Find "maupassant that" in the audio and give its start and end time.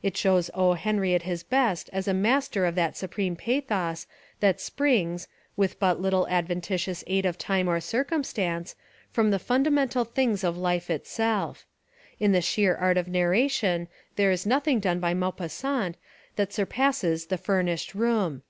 15.14-16.52